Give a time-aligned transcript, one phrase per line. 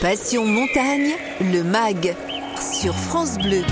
[0.00, 2.16] Passion montagne, le MAG,
[2.58, 3.62] sur France Bleu.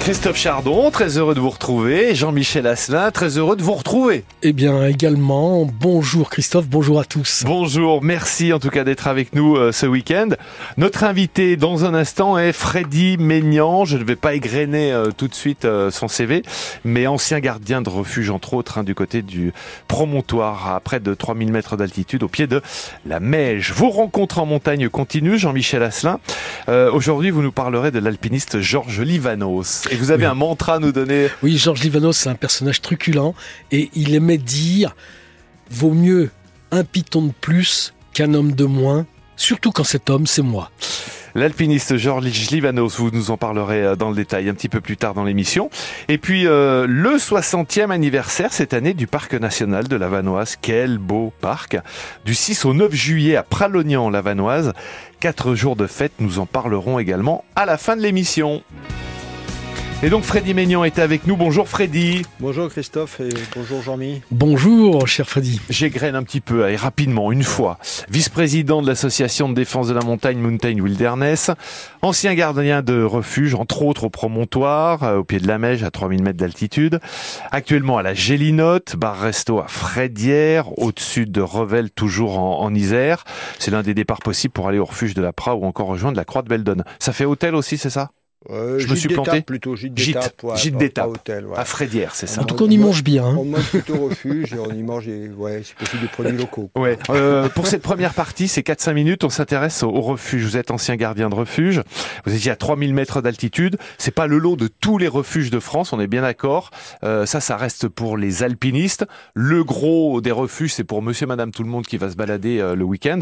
[0.00, 2.14] Christophe Chardon, très heureux de vous retrouver.
[2.14, 4.24] Jean-Michel Asselin, très heureux de vous retrouver.
[4.42, 7.42] Eh bien, également, bonjour Christophe, bonjour à tous.
[7.44, 10.28] Bonjour, merci en tout cas d'être avec nous euh, ce week-end.
[10.78, 13.84] Notre invité dans un instant est Freddy Maignan.
[13.84, 16.42] Je ne vais pas égrener euh, tout de suite euh, son CV,
[16.84, 19.52] mais ancien gardien de refuge, entre autres, hein, du côté du
[19.88, 22.62] promontoire, à près de 3000 mètres d'altitude, au pied de
[23.04, 23.72] la Meige.
[23.72, 26.20] Vos rencontres en montagne continuent, Jean-Michel Asselin.
[26.68, 29.87] Aujourd'hui, vous nous parlerez de l'alpiniste Georges Livanos.
[29.90, 31.28] Et vous avez un mantra à nous donner.
[31.42, 33.34] Oui, Georges Livanos, c'est un personnage truculent
[33.72, 34.94] et il aimait dire
[35.70, 36.30] vaut mieux
[36.70, 39.06] un piton de plus qu'un homme de moins,
[39.36, 40.70] surtout quand cet homme, c'est moi.
[41.34, 44.96] L'alpiniste Georges Livanos, vous nous en parlerez euh, dans le détail un petit peu plus
[44.96, 45.70] tard dans l'émission.
[46.08, 50.56] Et puis euh, le 60e anniversaire cette année du Parc national de la Vanoise.
[50.60, 51.76] Quel beau parc
[52.24, 54.72] Du 6 au 9 juillet à Pralognan, la Vanoise.
[55.20, 58.62] Quatre jours de fête, nous en parlerons également à la fin de l'émission.
[60.00, 61.36] Et donc Freddy Maignan est avec nous.
[61.36, 62.22] Bonjour Freddy.
[62.38, 64.22] Bonjour Christophe et bonjour Jean-Mi.
[64.30, 65.60] Bonjour cher Freddy.
[65.70, 67.78] J'égrène un petit peu, et rapidement, une fois.
[68.08, 71.50] Vice-président de l'association de défense de la montagne Mountain Wilderness,
[72.00, 75.90] ancien gardien de refuge, entre autres au promontoire, euh, au pied de la Meige à
[75.90, 77.00] 3000 mètres d'altitude.
[77.50, 83.24] Actuellement à la Gélinote, bar-resto à Frédière, au-dessus de Revel, toujours en, en Isère.
[83.58, 86.16] C'est l'un des départs possibles pour aller au refuge de la Pra ou encore rejoindre
[86.16, 86.84] la Croix de Beldonne.
[87.00, 88.12] Ça fait hôtel aussi, c'est ça?
[88.50, 89.42] Euh, je me suis planté.
[89.42, 90.44] Plutôt gîte d'étape.
[90.56, 91.10] Gîte, d'étape.
[91.56, 92.40] À Frédière, c'est ça.
[92.40, 93.24] En tout cas, on y mange bien.
[93.24, 93.36] Hein.
[93.38, 96.70] On mange plutôt refuge et on y mange, ouais, c'est possible des produits locaux.
[96.78, 96.96] Ouais.
[97.10, 100.44] Euh, pour cette première partie, c'est 4-5 minutes, on s'intéresse au, refuge.
[100.44, 101.82] Vous êtes ancien gardien de refuge.
[102.24, 103.78] Vous étiez à 3000 mètres d'altitude.
[103.98, 106.70] C'est pas le lot de tous les refuges de France, on est bien d'accord.
[107.02, 109.06] Euh, ça, ça reste pour les alpinistes.
[109.34, 112.60] Le gros des refuges, c'est pour monsieur, madame, tout le monde qui va se balader
[112.60, 113.20] euh, le week-end.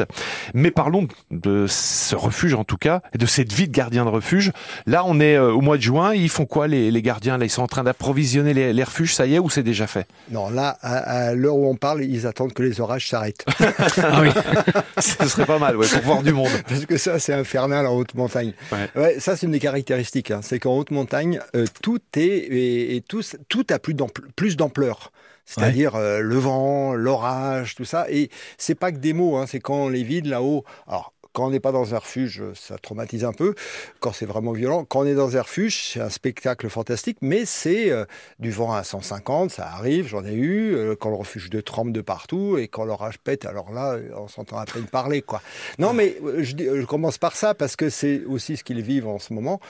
[0.53, 4.11] Mais parlons de ce refuge, en tout cas, et de cette vie de gardien de
[4.11, 4.53] refuge.
[4.87, 6.15] Là, on est euh, au mois de juin.
[6.15, 9.15] Ils font quoi les, gardiens Là, ils sont en train d'approvisionner les, refuges.
[9.15, 10.07] Ça y est ou c'est déjà fait?
[10.31, 13.45] Non, là, à, l'heure où on parle, ils attendent que les orages s'arrêtent.
[13.61, 14.31] ah oui,
[14.99, 16.51] ce serait pas mal, ouais, pour voir du monde.
[16.69, 18.53] Parce que ça, c'est infernal en haute montagne.
[18.73, 19.17] Ouais.
[19.19, 20.31] ça, c'est une des caractéristiques.
[20.31, 20.41] Hein.
[20.43, 25.13] C'est qu'en haute montagne, euh, tout est et, tout, tout a plus d'ampleur
[25.47, 28.07] c'est-à-dire euh, le vent, l'orage, tout ça.
[28.11, 30.65] Et c'est pas que des mots, hein, c'est quand on les vide là-haut.
[30.87, 33.55] Alors quand on n'est pas dans un refuge, ça traumatise un peu.
[34.01, 37.45] Quand c'est vraiment violent, quand on est dans un refuge, c'est un spectacle fantastique, mais
[37.45, 38.07] c'est euh,
[38.39, 40.75] du vent à 150, ça arrive, j'en ai eu.
[40.75, 44.29] Euh, quand le refuge de trempe de partout et quand l'orage pète, alors là, on
[44.29, 45.43] s'entend à peine parler, quoi.
[45.79, 49.07] Non, mais euh, je, je commence par ça parce que c'est aussi ce qu'ils vivent
[49.07, 49.61] en ce moment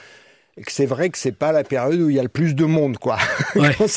[0.66, 2.98] c'est vrai que c'est pas la période où il y a le plus de monde,
[2.98, 3.18] quoi.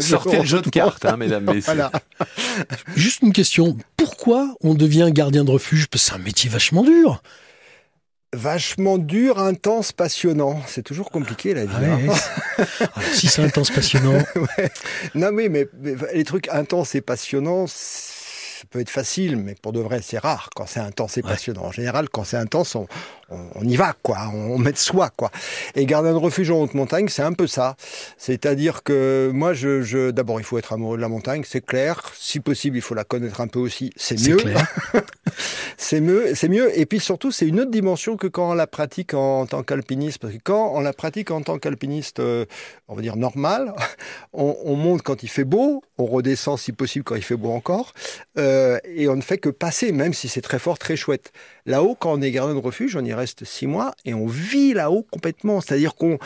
[0.00, 1.74] Sortez le jeu de cartes, hein, mesdames, messieurs.
[1.74, 1.92] Voilà.
[2.94, 3.76] Juste une question.
[3.96, 5.86] Pourquoi on devient gardien de refuge?
[5.94, 7.22] C'est un métier vachement dur.
[8.34, 10.60] Vachement dur, intense, passionnant.
[10.66, 11.74] C'est toujours compliqué la vie.
[11.80, 13.00] Ah hein.
[13.12, 14.18] si c'est intense, passionnant.
[15.14, 15.68] Non mais, mais,
[16.12, 20.50] les trucs intenses et passionnants, ça peut être facile, mais pour de vrai, c'est rare
[20.54, 21.64] quand c'est intense et passionnant.
[21.64, 22.86] En général, quand c'est intense, on,
[23.28, 24.30] on, y va, quoi.
[24.32, 25.30] On, met de soi, quoi.
[25.74, 27.76] Et gardien de refuge en haute montagne, c'est un peu ça.
[28.18, 32.02] C'est-à-dire que moi, je, je d'abord, il faut être amoureux de la montagne, c'est clair.
[32.14, 34.38] Si possible, il faut la connaître un peu aussi, c'est mieux.
[35.76, 36.78] c'est mieux, c'est mieux.
[36.78, 40.18] Et puis surtout, c'est une autre dimension que quand on la pratique en, tant qu'alpiniste.
[40.18, 42.44] Parce que quand on la pratique en tant qu'alpiniste, euh,
[42.86, 43.74] on va dire normal,
[44.32, 47.50] on, on, monte quand il fait beau, on redescend si possible quand il fait beau
[47.50, 47.92] encore,
[48.38, 51.32] euh, et on ne fait que passer, même si c'est très fort, très chouette.
[51.66, 54.72] Là-haut, quand on est gardien de refuge, on y reste six mois et on vit
[54.72, 55.60] là-haut complètement.
[55.60, 56.18] C'est-à-dire qu'on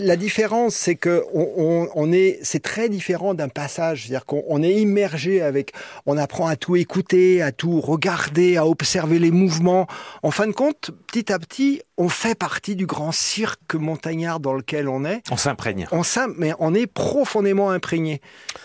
[0.00, 4.02] la différence, c'est que on, est, c'est très différent d'un passage.
[4.02, 5.72] C'est-à-dire qu'on est immergé avec,
[6.06, 9.86] on apprend à tout écouter, à tout regarder, à observer les mouvements.
[10.22, 14.54] En fin de compte, petit à petit, on fait partie du grand cirque montagnard dans
[14.54, 15.22] lequel on est.
[15.30, 15.86] On s'imprègne.
[15.92, 16.02] On
[16.36, 18.20] mais on est profondément imprégné.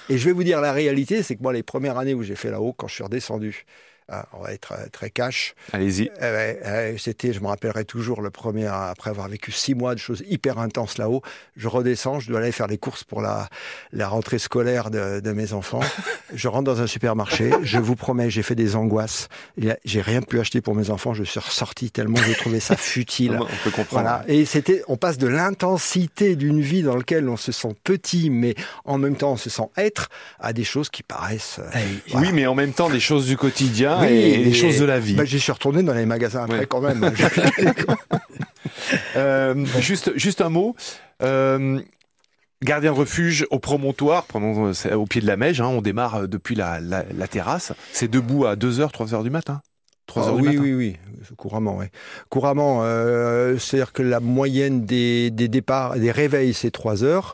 [0.09, 2.35] Et je vais vous dire la réalité, c'est que moi, les premières années où j'ai
[2.35, 3.65] fait là-haut, quand je suis redescendu,
[4.11, 5.55] ah, on va être très cash.
[5.71, 6.11] Allez-y.
[6.21, 9.99] Eh eh, c'était, je me rappellerai toujours, le premier, après avoir vécu six mois de
[9.99, 11.21] choses hyper intenses là-haut.
[11.55, 13.47] Je redescends, je dois aller faire les courses pour la,
[13.93, 15.79] la rentrée scolaire de, de mes enfants.
[16.33, 17.51] je rentre dans un supermarché.
[17.63, 19.29] Je vous promets, j'ai fait des angoisses.
[19.85, 21.13] J'ai rien pu acheter pour mes enfants.
[21.13, 23.37] Je suis ressorti tellement j'ai trouvé ça futile.
[23.39, 24.03] on peut comprendre.
[24.03, 24.23] Voilà.
[24.27, 28.55] Et c'était, on passe de l'intensité d'une vie dans laquelle on se sent petit, mais
[28.85, 30.09] en même temps on se sent être,
[30.39, 31.59] à des choses qui paraissent.
[31.59, 34.85] Euh, eh, oui, mais en même temps des choses du quotidien et, les choses de
[34.85, 35.15] la vie.
[35.15, 37.03] Bah, J'y suis retourné dans les magasins après quand même.
[39.15, 40.75] euh, juste, juste un mot.
[41.23, 41.79] Euh,
[42.63, 46.55] gardien de refuge au promontoire, pendant, au pied de la Meige, hein, on démarre depuis
[46.55, 47.73] la, la, la terrasse.
[47.91, 49.61] C'est debout à 2h, 3h du matin
[50.07, 50.95] 3 Ah heures du oui, matin oui, oui,
[51.37, 51.85] couramment, oui.
[52.29, 57.33] Couramment, euh, c'est-à-dire que la moyenne des, des départs, des réveils, c'est 3 heures.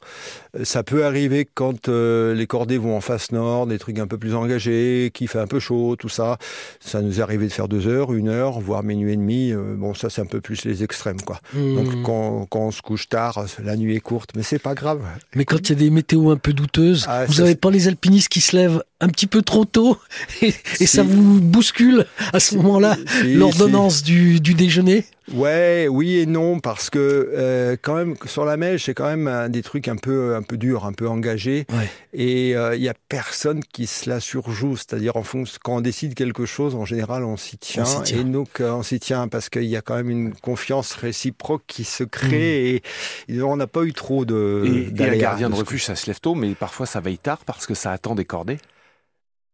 [0.56, 4.06] Euh, Ça peut arriver quand euh, les cordées vont en face nord, des trucs un
[4.08, 6.38] peu plus engagés, qu'il fait un peu chaud, tout ça.
[6.80, 9.52] Ça nous est arrivé de faire 2 heures, 1 heure, voire minuit et demi.
[9.52, 11.40] Euh, bon, ça, c'est un peu plus les extrêmes, quoi.
[11.54, 12.04] Donc, Hmm.
[12.04, 15.02] quand, quand on se couche tard, la nuit est courte, mais c'est pas grave.
[15.36, 17.88] Mais quand il y a des météos un peu douteuses, Ah, vous n'avez pas les
[17.88, 19.98] alpinistes qui se lèvent un petit peu trop tôt
[20.42, 26.20] et, et ça vous bouscule à ce moment-là Si, l'ordonnance du, du déjeuner Ouais, oui
[26.20, 27.00] et non, parce que
[27.34, 30.42] euh, quand même sur la mèche, c'est quand même un des trucs un peu un
[30.42, 31.90] peu durs, un peu engagés, Ouais.
[32.14, 34.78] et euh, il y a personne qui se la surjoue.
[34.78, 38.62] C'est-à-dire en fonction quand on décide quelque chose, en général, on s'y tient, et donc
[38.62, 42.06] euh, on s'y tient parce qu'il y a quand même une confiance réciproque qui se
[42.06, 42.84] crée, et,
[43.28, 44.64] et on n'a pas eu trop de.
[44.66, 47.40] Et, d'aléas gardien de ce refuge, ça se lève tôt, mais parfois ça veille tard
[47.46, 48.60] parce que ça attend des cordées.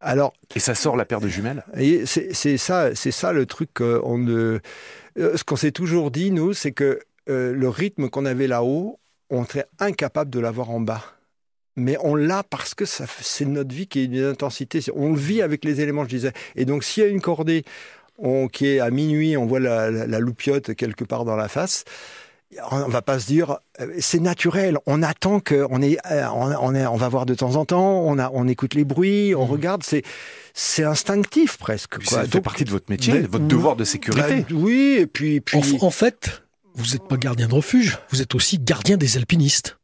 [0.03, 1.63] Alors et ça sort la paire de jumelles.
[1.77, 4.59] Et c'est ça, c'est ça le truc qu'on ne.
[5.17, 8.99] euh, Ce qu'on s'est toujours dit, nous, c'est que euh, le rythme qu'on avait là-haut,
[9.29, 11.03] on serait incapable de l'avoir en bas.
[11.75, 14.79] Mais on l'a parce que c'est notre vie qui est une intensité.
[14.95, 16.33] On le vit avec les éléments, je disais.
[16.55, 17.63] Et donc, s'il y a une cordée
[18.19, 21.47] on- qui est à minuit, on voit la, la- la loupiote quelque part dans la
[21.47, 21.83] face.
[22.71, 24.77] On va pas se dire, euh, c'est naturel.
[24.85, 28.01] On attend que, on est, euh, on, est, on va voir de temps en temps.
[28.05, 29.51] On a, on écoute les bruits, on Mhm.
[29.51, 29.83] regarde.
[29.83, 30.03] C'est,
[30.53, 31.97] c'est instinctif presque.
[31.97, 32.05] Quoi.
[32.05, 34.41] ça fait Donc, partie de votre métier, Mais- de votre devoir de sécurité.
[34.41, 36.43] bah, oui, et puis, puis en, en fait,
[36.75, 39.77] vous n'êtes pas gardien de refuge, vous êtes aussi gardien des alpinistes.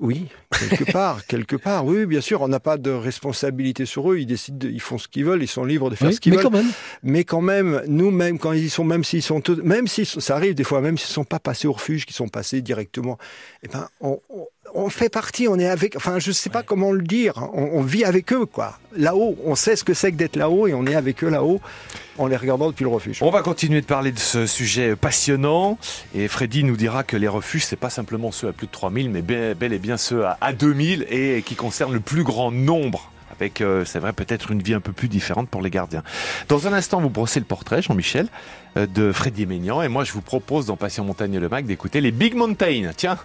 [0.00, 1.84] oui, quelque part, quelque part.
[1.84, 4.18] Oui, bien sûr, on n'a pas de responsabilité sur eux.
[4.18, 6.20] Ils décident, de- ils font ce qu'ils veulent, ils sont libres de faire Oui, ce
[6.20, 6.44] qu'ils mais veulent.
[6.46, 6.70] quand même,
[7.02, 10.36] Mais quand même, nous-mêmes, quand ils y sont, même s'ils sont, tous- même si ça
[10.36, 13.18] arrive des fois, même s'ils sont pas passés au refuge, qu'ils sont passés directement,
[13.62, 16.92] eh ben, on, on- on fait partie, on est avec, enfin, je sais pas comment
[16.92, 18.78] le dire, on, on vit avec eux, quoi.
[18.94, 21.58] Là-haut, on sait ce que c'est que d'être là-haut et on est avec eux là-haut
[22.18, 23.18] en les regardant depuis le refuge.
[23.22, 25.78] On va continuer de parler de ce sujet passionnant
[26.14, 29.08] et Freddy nous dira que les refuges c'est pas simplement ceux à plus de 3000
[29.10, 32.50] mais bel bel et bien ceux à, à 2000 et qui concernent le plus grand
[32.50, 36.02] nombre avec euh, c'est vrai peut-être une vie un peu plus différente pour les gardiens.
[36.48, 38.28] Dans un instant vous brossez le portrait Jean-Michel
[38.76, 42.00] euh, de Freddy Maignan et moi je vous propose dans Passion Montagne le Mag d'écouter
[42.00, 42.90] les Big Mountain.
[42.96, 43.18] Tiens.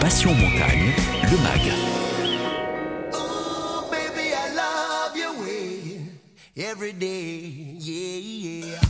[0.00, 0.92] Passion Montagne,
[1.24, 1.72] le MAG.
[3.12, 6.00] Oh, baby, I love your way
[6.56, 7.52] every day.
[7.78, 8.87] Yeah, yeah.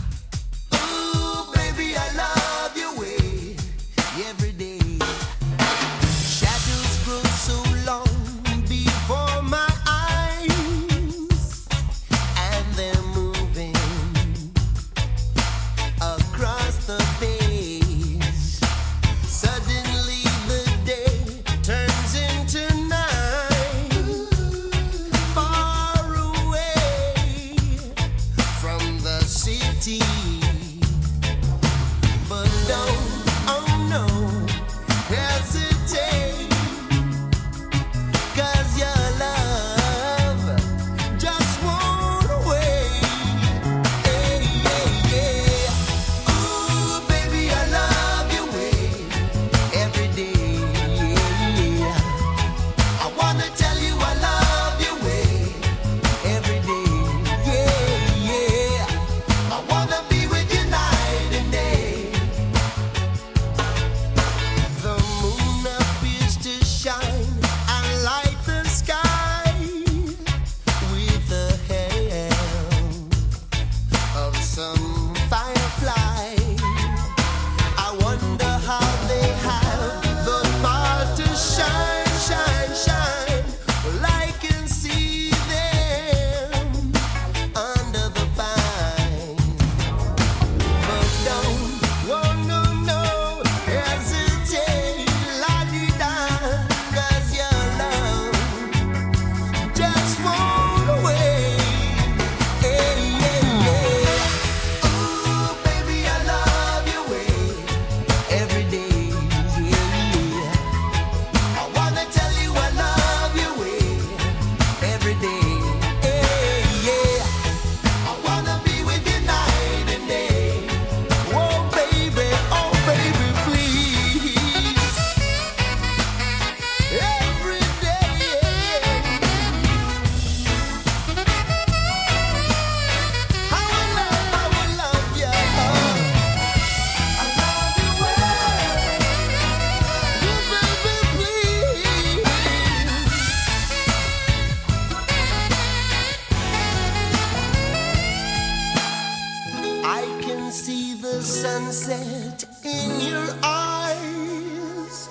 [151.88, 155.08] Sunset in your eyes,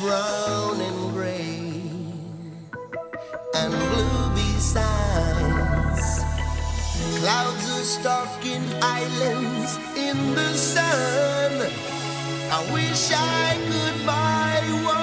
[0.00, 1.72] brown and gray
[3.54, 6.22] and blue besides.
[7.18, 11.52] Clouds are stalking islands in the sun.
[12.50, 14.97] I wish I could buy one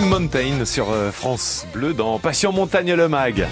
[0.00, 3.46] Mountain sur euh, France Bleu dans Passion Montagne le Mag.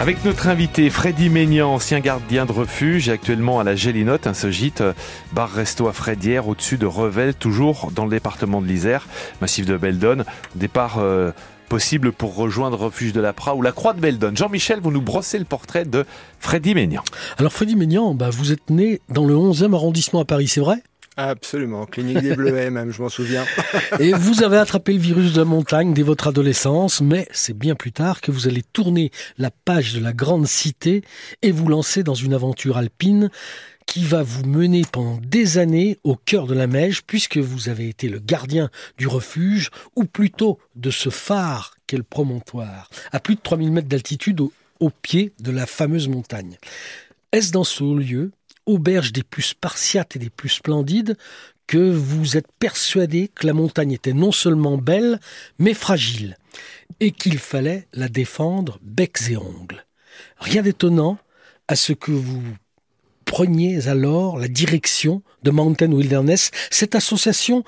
[0.00, 4.50] Avec notre invité Freddy Maignan, ancien gardien de refuge, actuellement à la Gélinote, un ce
[4.50, 4.94] gîte euh,
[5.32, 9.06] bar-resto à Frédière, au-dessus de Revel, toujours dans le département de l'Isère,
[9.40, 10.24] massif de Beldon.
[10.56, 11.30] Départ euh,
[11.68, 14.32] possible pour rejoindre Refuge de la Pra ou la Croix de Beldon.
[14.34, 16.04] Jean-Michel, vous nous brossez le portrait de
[16.40, 17.02] Freddy Maignan.
[17.38, 20.82] Alors Freddy Maignan, bah, vous êtes né dans le 11e arrondissement à Paris, c'est vrai?
[21.22, 23.44] Absolument, clinique des Bleuets même, je m'en souviens.
[24.00, 27.74] Et vous avez attrapé le virus de la montagne dès votre adolescence, mais c'est bien
[27.74, 31.02] plus tard que vous allez tourner la page de la grande cité
[31.42, 33.28] et vous lancer dans une aventure alpine
[33.84, 37.90] qui va vous mener pendant des années au cœur de la Meige, puisque vous avez
[37.90, 43.34] été le gardien du refuge, ou plutôt de ce phare qu'est le promontoire, à plus
[43.34, 46.56] de 3000 mètres d'altitude au, au pied de la fameuse montagne.
[47.32, 48.30] Est-ce dans ce lieu,
[48.66, 51.16] auberge des plus spartiates et des plus splendides,
[51.66, 55.20] que vous êtes persuadé que la montagne était non seulement belle,
[55.58, 56.36] mais fragile,
[56.98, 59.86] et qu'il fallait la défendre becs et ongles.
[60.38, 61.18] Rien d'étonnant
[61.68, 62.42] à ce que vous
[63.24, 67.62] preniez alors la direction de Mountain Wilderness, cette association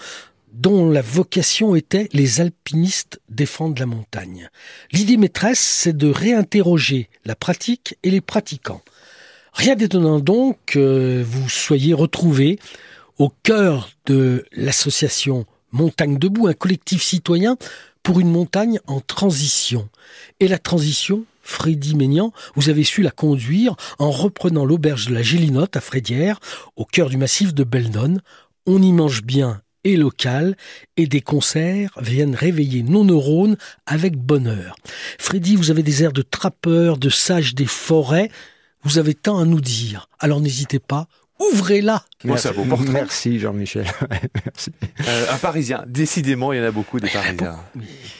[0.53, 4.51] dont la vocation était les alpinistes défendent la montagne.
[4.91, 8.83] L'idée maîtresse, c'est de réinterroger la pratique et les pratiquants.
[9.53, 12.59] Rien d'étonnant donc que vous soyez retrouvé
[13.19, 17.57] au cœur de l'association Montagne Debout, un collectif citoyen
[18.03, 19.89] pour une montagne en transition.
[20.41, 25.23] Et la transition, Freddy Maignan, vous avez su la conduire en reprenant l'auberge de la
[25.23, 26.41] Gélinote à Frédière,
[26.77, 28.19] au cœur du massif de Beldon.
[28.67, 30.57] On y mange bien et local,
[30.97, 33.57] et des concerts viennent réveiller nos neurones
[33.87, 34.77] avec bonheur.
[35.19, 38.31] Freddy, vous avez des airs de trappeur, de sage des forêts,
[38.83, 40.09] vous avez tant à nous dire.
[40.19, 41.07] Alors n'hésitez pas,
[41.53, 42.05] ouvrez-la.
[42.69, 42.93] Portrait.
[42.93, 43.87] Merci Jean-Michel.
[44.45, 44.71] Merci.
[45.09, 47.59] Euh, un Parisien, décidément, il y en a beaucoup des Parisiens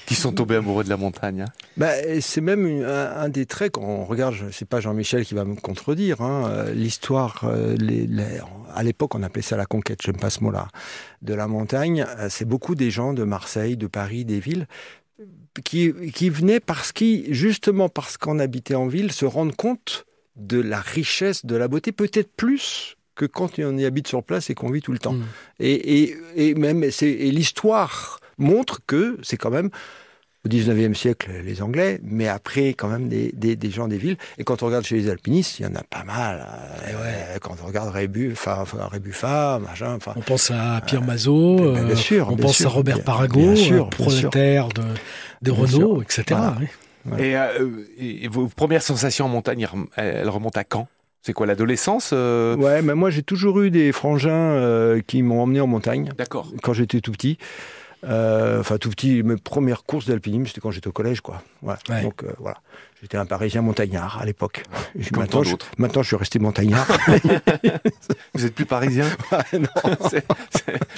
[0.07, 1.43] qui sont tombés amoureux de la montagne.
[1.43, 1.53] hein.
[1.77, 1.91] Bah,
[2.21, 5.45] c'est même une- un, un des traits quand on regarde, c'est pas Jean-Michel qui va
[5.45, 8.41] me contredire, hein, euh, l'histoire, euh, les- les-
[8.75, 10.69] à l'époque on appelait ça la conquête, j'aime pas ce mot-là,
[11.23, 14.67] de la montagne, c'est beaucoup des gens de Marseille, de Paris, des villes,
[15.65, 20.61] qui, qui venaient parce qu'ils, justement parce qu'on habitait en ville, se rendent compte de
[20.61, 24.55] la richesse, de la beauté, peut-être plus que quand on y habite sur place et
[24.55, 25.13] qu'on vit tout le temps.
[25.13, 25.25] Mm.
[25.61, 29.71] Et, et, et même, c'est, et l'histoire montre que c'est quand même
[30.45, 34.17] au 19e siècle les Anglais, mais après quand même des, des, des gens des villes.
[34.39, 36.47] Et quand on regarde chez les alpinistes, il y en a pas mal.
[36.85, 40.15] Eh euh, Quand on regarde Rébu, enfin, Rébuffat, machin, enfin.
[40.17, 43.05] On pense à Pierre Mazot, ben, bien euh, sûr, on bien pense sûr, à Robert
[43.05, 43.55] Parago,
[43.91, 44.83] prolétaire de,
[45.43, 46.25] de Renault, etc.
[46.31, 46.57] Voilà.
[46.61, 46.67] oui.
[47.19, 50.89] Et, euh, et vos premières sensations en montagne, elles rem- elles remontent à quand?
[51.23, 52.57] C'est quoi, l'adolescence euh?
[52.57, 56.51] Ouais, mais moi j'ai toujours eu des frangins euh, qui m'ont emmené en montagne D'accord.
[56.63, 57.39] quand j'étais tout petit.
[58.05, 61.43] Enfin tout petit, mes premières courses d'alpinisme c'était quand j'étais au collège, quoi.
[61.63, 61.79] Voilà.
[61.89, 62.03] Ouais.
[62.03, 62.59] Donc voilà,
[63.03, 64.63] j'étais un Parisien montagnard à l'époque.
[65.17, 65.43] Maintenant,
[65.79, 66.87] maintenant, je suis resté montagnard.
[68.35, 69.05] Vous êtes plus parisien
[69.53, 69.67] non.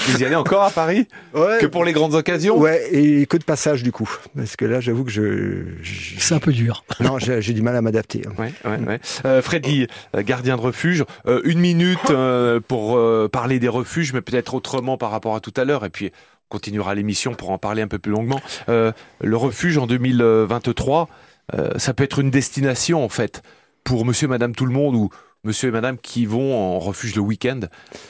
[0.06, 1.58] Vous y allez encore à Paris Ouais.
[1.60, 4.08] Que pour les grandes occasions Ouais, et que de passage du coup.
[4.36, 5.64] Parce que là, j'avoue que je.
[5.82, 6.84] je- C'est un peu dur.
[7.00, 8.22] Non, j'ai du mal à m'adapter.
[8.26, 8.32] hein.
[8.38, 9.00] Ouais, ouais, ouais.
[9.24, 14.12] Euh, Freddy, euh, gardien de refuge, euh, une minute euh, pour euh, parler des refuges,
[14.12, 16.12] mais peut-être autrement par rapport à tout à l'heure, et puis
[16.50, 18.40] on continuera l'émission pour en parler un peu plus longuement.
[18.68, 21.08] Euh, le refuge en 2023,
[21.52, 23.42] euh, ça peut être une destination en fait
[23.84, 25.10] pour Monsieur, et Madame, tout le monde ou
[25.44, 27.60] Monsieur et Madame qui vont en refuge le week-end.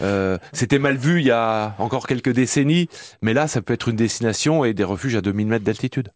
[0.02, 2.88] Euh, C'était mal vu il y a encore quelques décennies,
[3.22, 6.10] mais là, ça peut être une destination et des refuges à 2000 mètres d'altitude.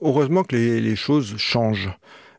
[0.00, 1.90] Heureusement que les, les choses changent.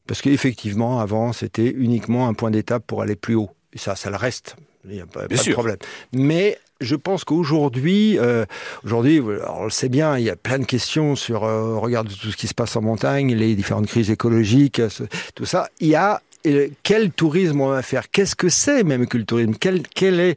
[0.07, 3.51] Parce qu'effectivement, avant, c'était uniquement un point d'étape pour aller plus haut.
[3.73, 4.55] Et ça, ça le reste.
[4.85, 5.77] Il n'y a pas, pas de problème.
[6.11, 8.45] Mais je pense qu'aujourd'hui, euh,
[8.85, 12.37] on le sait bien, il y a plein de questions sur, euh, regarde tout ce
[12.37, 14.89] qui se passe en montagne, les différentes crises écologiques, euh,
[15.35, 15.69] tout ça.
[15.79, 18.11] Il y a euh, quel tourisme on va faire?
[18.11, 20.35] Qu'est-ce que c'est même que le tourisme quel est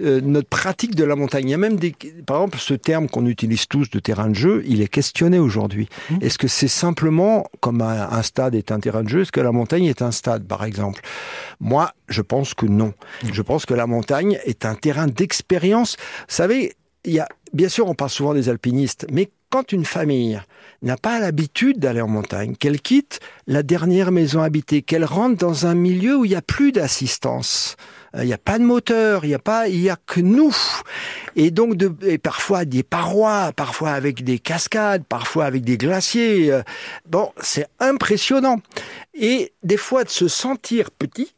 [0.00, 1.48] euh, notre pratique de la montagne.
[1.48, 1.94] Il y a même des,
[2.26, 5.88] par exemple, ce terme qu'on utilise tous de terrain de jeu, il est questionné aujourd'hui.
[6.20, 9.40] Est-ce que c'est simplement comme un, un stade est un terrain de jeu Est-ce que
[9.40, 11.00] la montagne est un stade, par exemple?
[11.60, 12.94] Moi, je pense que non.
[13.32, 15.96] Je pense que la montagne est un terrain d'expérience.
[16.28, 16.74] Vous savez,
[17.04, 20.40] il y a, bien sûr, on parle souvent des alpinistes, mais quand une famille
[20.82, 25.66] n'a pas l'habitude d'aller en montagne, qu'elle quitte la dernière maison habitée, qu'elle rentre dans
[25.66, 27.76] un milieu où il n'y a plus d'assistance,
[28.18, 30.54] il n'y a pas de moteur, il n'y a pas, il y a que nous.
[31.34, 36.52] Et donc, et parfois des parois, parfois avec des cascades, parfois avec des glaciers.
[36.52, 36.62] euh,
[37.06, 38.60] Bon, c'est impressionnant.
[39.14, 41.34] Et des fois, de se sentir petit,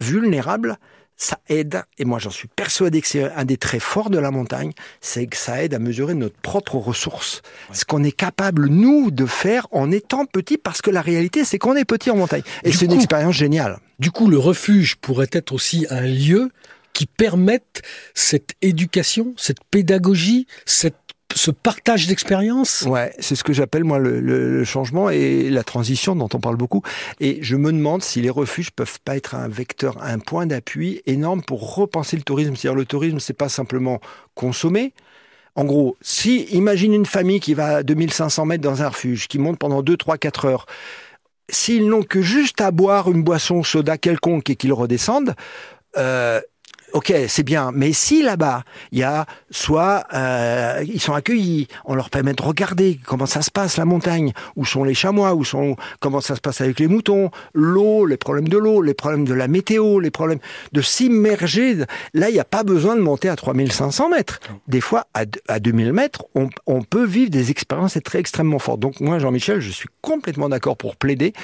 [0.00, 0.78] vulnérable,
[1.16, 4.30] ça aide, et moi j'en suis persuadé que c'est un des traits forts de la
[4.30, 7.42] montagne, c'est que ça aide à mesurer notre propre ressource.
[7.72, 11.58] Ce qu'on est capable, nous, de faire en étant petit, parce que la réalité, c'est
[11.58, 12.42] qu'on est petit en montagne.
[12.64, 13.78] Et c'est une expérience géniale.
[13.98, 16.50] Du coup, le refuge pourrait être aussi un lieu
[16.92, 17.82] qui permette
[18.14, 20.96] cette éducation, cette pédagogie, cette,
[21.36, 22.82] ce partage d'expérience.
[22.88, 26.40] Ouais, c'est ce que j'appelle moi le, le- le changement et la transition dont on
[26.40, 26.82] parle beaucoup.
[27.20, 31.02] Et je me demande si les refuges peuvent pas être un vecteur, un point d'appui
[31.06, 32.56] énorme pour repenser le tourisme.
[32.56, 34.00] C'est-à-dire le tourisme, c'est pas simplement
[34.34, 34.92] consommer.
[35.54, 39.38] En gros, si imagine une famille qui va à 2500 mètres dans un refuge, qui
[39.38, 40.66] monte pendant 2, 3, 4 heures,
[41.48, 45.34] s'ils n'ont que juste à boire une boisson soda quelconque et qu'ils redescendent,
[45.96, 46.40] euh,
[46.96, 51.94] Ok, c'est bien, mais si là-bas, il y a soit euh, ils sont accueillis, on
[51.94, 55.44] leur permet de regarder comment ça se passe la montagne, où sont les chamois, où
[55.44, 59.26] sont comment ça se passe avec les moutons, l'eau, les problèmes de l'eau, les problèmes
[59.26, 60.38] de la météo, les problèmes
[60.72, 61.76] de s'immerger.
[62.14, 64.40] Là, il n'y a pas besoin de monter à 3500 mètres.
[64.66, 68.80] Des fois, à, à 2000 mètres, on, on peut vivre des expériences très extrêmement fortes.
[68.80, 71.34] Donc moi, Jean-Michel, je suis complètement d'accord pour plaider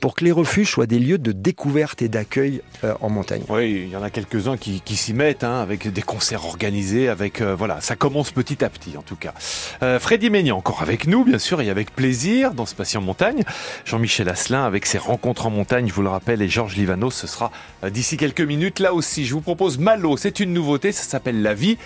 [0.00, 3.42] pour que les refuges soient des lieux de découverte et d'accueil euh, en montagne.
[3.50, 7.08] Oui, il y en a quelques-uns qui, qui s'y mettent, hein, avec des concerts organisés,
[7.08, 9.34] avec euh, voilà, ça commence petit à petit en tout cas.
[9.82, 13.42] Euh, Freddy Maignan encore avec nous, bien sûr, et avec plaisir dans ce Passion Montagne.
[13.84, 17.26] Jean-Michel Asselin avec ses rencontres en montagne, je vous le rappelle, et Georges Livano, ce
[17.26, 17.50] sera
[17.82, 18.78] euh, d'ici quelques minutes.
[18.78, 21.78] Là aussi, je vous propose Malo, c'est une nouveauté, ça s'appelle La Vie.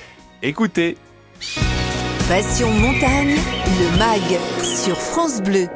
[0.42, 0.98] Écoutez.
[2.28, 3.36] Passion montagne,
[3.78, 5.68] le MAG sur France Bleu.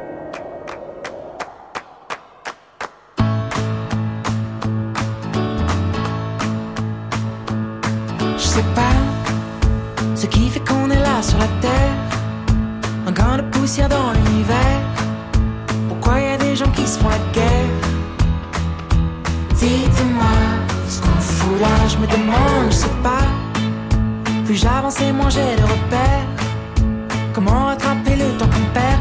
[10.20, 11.94] Ce qui fait qu'on est là sur la terre.
[13.07, 14.81] Un grain de poussière dans l'univers.
[15.88, 17.70] Pourquoi y a des gens qui se font la guerre?
[19.55, 20.37] Dites-moi
[20.88, 23.27] ce qu'on fout là, je me demande, je sais pas.
[24.44, 26.27] Plus j'avance et moins j'ai de repères.
[27.33, 29.01] Comment rattraper le temps qu'on perd?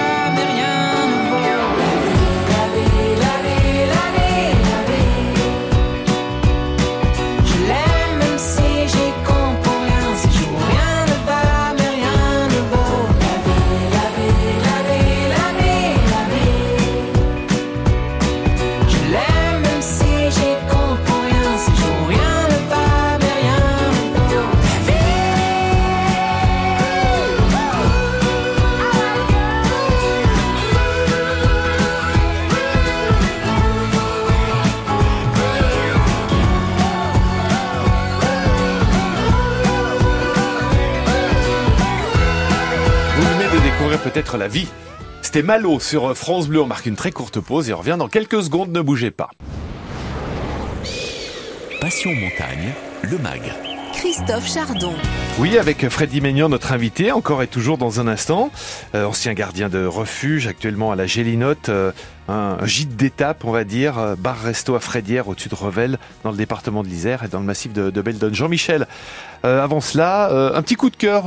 [44.11, 44.67] Peut-être la vie.
[45.21, 46.61] C'était Malo sur France Bleu.
[46.61, 48.71] On marque une très courte pause et on revient dans quelques secondes.
[48.71, 49.29] Ne bougez pas.
[51.79, 53.41] Passion montagne, le MAG.
[53.93, 54.93] Christophe Chardon.
[55.39, 58.51] Oui, avec Freddy Maignan, notre invité, encore et toujours dans un instant.
[58.95, 61.69] Euh, ancien gardien de refuge, actuellement à la Gélinote.
[61.69, 61.91] euh,
[62.27, 63.97] un gîte d'étape, on va dire.
[63.97, 67.45] euh, Bar-resto à Frédière, au-dessus de Revel, dans le département de l'Isère et dans le
[67.45, 68.33] massif de, de Beldon.
[68.33, 68.87] Jean-Michel,
[69.45, 71.25] euh, avant cela, euh, un petit coup de cœur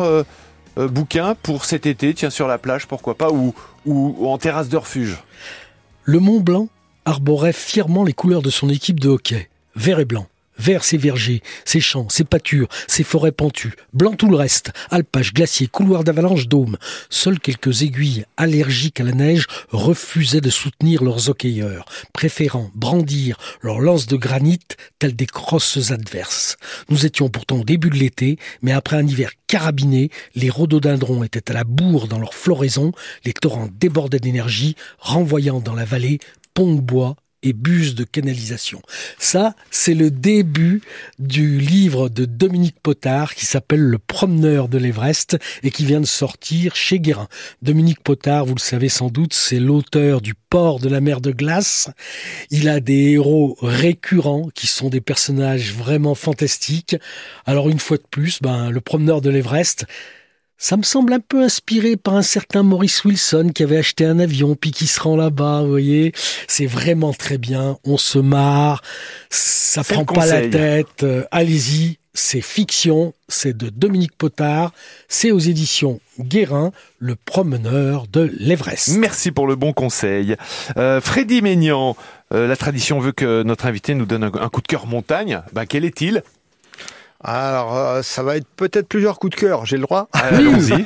[0.78, 3.54] euh, bouquin pour cet été, tiens, sur la plage, pourquoi pas, ou,
[3.86, 5.22] ou, ou en terrasse de refuge.
[6.04, 6.68] Le Mont Blanc
[7.04, 9.48] arborait fièrement les couleurs de son équipe de hockey.
[9.76, 10.26] Vert et blanc.
[10.58, 13.74] Vert ses vergers, ses champs, ses pâtures, ses forêts pentues.
[13.92, 14.72] Blanc tout le reste.
[14.90, 16.76] Alpages, glaciers, couloirs d'avalanche, dômes.
[17.10, 23.80] Seules quelques aiguilles allergiques à la neige refusaient de soutenir leurs hockeyeurs, préférant brandir leurs
[23.80, 24.60] lances de granit
[24.98, 26.56] telles des crosses adverses.
[26.88, 31.50] Nous étions pourtant au début de l'été, mais après un hiver carabiné, les rhododendrons étaient
[31.50, 32.92] à la bourre dans leur floraison,
[33.24, 36.18] les torrents débordaient d'énergie, renvoyant dans la vallée
[36.54, 38.82] ponts de bois et bus de canalisation.
[39.18, 40.82] Ça, c'est le début
[41.20, 46.06] du livre de Dominique Potard qui s'appelle Le promeneur de l'Everest et qui vient de
[46.06, 47.28] sortir chez Guérin.
[47.62, 51.32] Dominique Potard, vous le savez sans doute, c'est l'auteur du Port de la mer de
[51.32, 51.90] glace.
[52.50, 56.96] Il a des héros récurrents qui sont des personnages vraiment fantastiques.
[57.44, 59.84] Alors une fois de plus, ben, le promeneur de l'Everest,
[60.64, 64.18] ça me semble un peu inspiré par un certain Maurice Wilson qui avait acheté un
[64.18, 66.14] avion puis qui se rend là-bas, vous voyez.
[66.48, 67.76] C'est vraiment très bien.
[67.84, 68.80] On se marre.
[69.28, 71.02] Ça prend pas la tête.
[71.02, 71.98] Euh, Allez-y.
[72.14, 73.12] C'est fiction.
[73.28, 74.72] C'est de Dominique Potard.
[75.06, 78.96] C'est aux éditions Guérin, le promeneur de l'Everest.
[78.96, 80.34] Merci pour le bon conseil.
[80.78, 81.94] Euh, Freddy Maignan,
[82.32, 85.42] euh, la tradition veut que notre invité nous donne un, un coup de cœur montagne.
[85.52, 86.22] Bah, quel est-il?
[87.24, 90.84] Alors, euh, ça va être peut-être plusieurs coups de cœur, j'ai le droit Euh, Allons-y.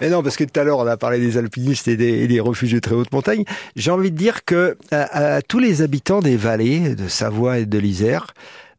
[0.00, 2.28] Mais non, parce que tout à l'heure, on a parlé des alpinistes et des, et
[2.28, 3.44] des refuges de très haute montagne.
[3.74, 7.66] J'ai envie de dire que à, à tous les habitants des vallées de Savoie et
[7.66, 8.28] de l'Isère,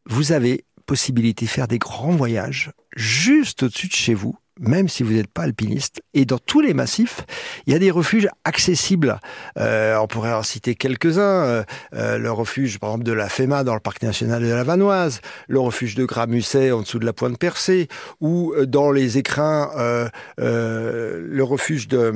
[0.10, 5.04] vous avez possibilité de faire des grands voyages juste au-dessus de chez vous, même si
[5.04, 6.02] vous n'êtes pas alpiniste.
[6.14, 7.26] Et dans tous les massifs,
[7.66, 9.20] il y a des refuges accessibles.
[9.58, 11.22] Euh, on pourrait en citer quelques-uns.
[11.22, 14.64] Euh, euh, le refuge, par exemple, de la FEMA dans le parc national de la
[14.64, 17.88] Vanoise, le refuge de Gramusset en dessous de la Pointe Percée,
[18.20, 20.08] ou euh, dans les écrins, euh,
[20.40, 22.12] euh, le refuge de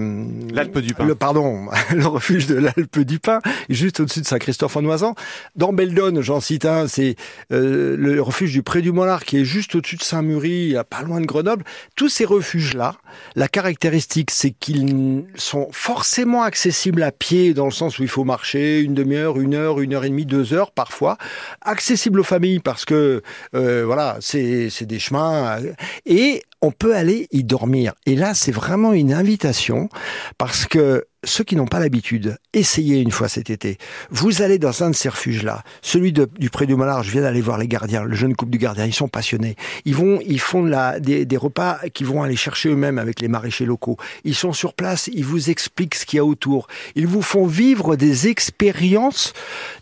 [0.53, 1.05] L'Alpe du Pin.
[1.05, 5.15] Le pardon, le refuge de l'Alpe du Pin, juste au-dessus de Saint-Christophe-en-Noisan.
[5.55, 7.15] Dans Beldon, j'en cite un, c'est
[7.51, 11.21] euh, le refuge du Pré du Mollard qui est juste au-dessus de Saint-Mury, pas loin
[11.21, 11.63] de Grenoble.
[11.95, 12.95] Tous ces refuges-là,
[13.35, 18.23] la caractéristique, c'est qu'ils sont forcément accessibles à pied, dans le sens où il faut
[18.23, 21.17] marcher une demi-heure, une heure, une heure et demie, deux heures parfois.
[21.61, 23.21] Accessibles aux familles parce que
[23.55, 25.73] euh, voilà, c'est des chemins euh,
[26.05, 27.93] et on peut aller y dormir.
[28.05, 29.89] Et là, c'est vraiment une invitation
[30.37, 33.77] parce que ceux qui n'ont pas l'habitude, essayez une fois cet été.
[34.09, 37.03] Vous allez dans un de ces refuges-là, celui du Pré du Mollard.
[37.03, 38.85] Je viens d'aller voir les gardiens, le jeune couple du gardien.
[38.85, 39.55] Ils sont passionnés.
[39.85, 40.63] Ils vont, ils font
[40.99, 43.97] des repas qu'ils vont aller chercher eux-mêmes avec les maraîchers locaux.
[44.23, 45.09] Ils sont sur place.
[45.13, 46.67] Ils vous expliquent ce qu'il y a autour.
[46.95, 49.33] Ils vous font vivre des expériences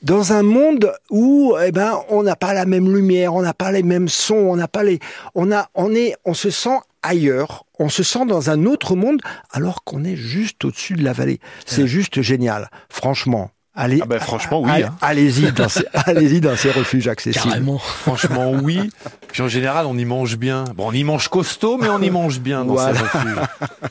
[0.02, 3.72] dans un monde où, eh ben, on n'a pas la même lumière, on n'a pas
[3.72, 5.00] les mêmes sons, on n'a pas les,
[5.36, 9.22] on a, on est, on se sent ailleurs, on se sent dans un autre monde
[9.52, 11.40] alors qu'on est juste au-dessus de la vallée.
[11.66, 13.52] C'est juste génial, franchement.
[13.76, 14.96] Allez, Ah ben, franchement, oui, hein.
[15.02, 17.44] Allez-y dans ces, allez-y dans ces refuges accessibles.
[17.50, 17.80] Carrément.
[17.80, 18.92] Franchement, oui.
[19.32, 20.64] Puis en général, on y mange bien.
[20.76, 22.94] Bon, on y mange costaud, mais on y mange bien dans Voilà.
[22.96, 23.38] ces refuges.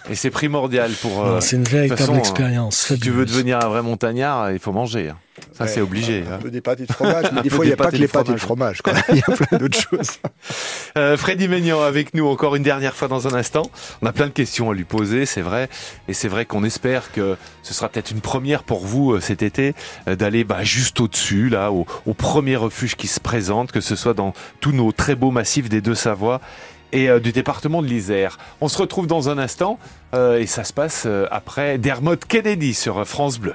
[0.08, 1.26] Et c'est primordial pour.
[1.26, 2.76] euh, C'est une toute véritable façon, expérience.
[2.76, 5.10] Si tu veux devenir un vrai montagnard, il faut manger.
[5.52, 5.70] Ça, Ouais.
[5.70, 6.24] c'est obligé.
[6.28, 6.38] Un hein.
[6.40, 8.08] peu des pâtes et de fromage, mais des fois, il n'y a pas que les
[8.08, 8.78] pâtes et le fromage.
[9.10, 10.18] Il y a plein d'autres choses.
[10.96, 13.70] Euh, Freddy Maignan avec nous encore une dernière fois dans un instant.
[14.00, 15.68] On a plein de questions à lui poser, c'est vrai.
[16.08, 19.42] Et c'est vrai qu'on espère que ce sera peut-être une première pour vous euh, cet
[19.42, 19.74] été
[20.08, 23.96] euh, d'aller bah, juste au-dessus, là, au, au premier refuge qui se présente, que ce
[23.96, 26.40] soit dans tous nos très beaux massifs des Deux-Savoies
[26.92, 28.36] et du département de l'Isère.
[28.60, 29.78] On se retrouve dans un instant
[30.14, 33.54] et ça se passe après Dermot Kennedy sur France Bleu.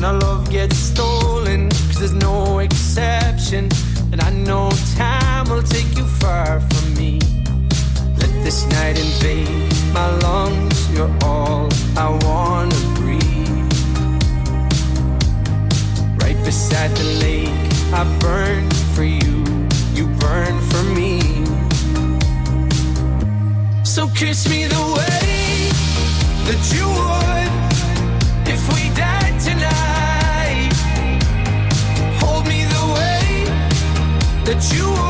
[0.00, 3.68] When our love gets stolen, cause there's no exception.
[4.12, 7.18] And I know time will take you far from me.
[8.16, 13.72] Let this night invade my lungs, you're all I wanna breathe.
[16.22, 19.44] Right beside the lake, I burn for you,
[19.92, 21.44] you burn for me.
[23.84, 25.68] So kiss me the way
[26.48, 27.69] that you would
[34.50, 35.09] that you